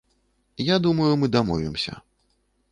[0.73, 1.99] Я думаю, мы дамовімся.